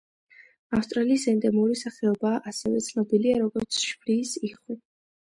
ავსტრალიის 0.75 1.25
ენდემური 1.33 1.75
სახეობაა, 1.81 2.39
ასევე 2.51 2.81
ცნობილია 2.87 3.35
როგორც 3.43 3.77
შვრიის 3.83 4.33
იხვი. 4.49 4.79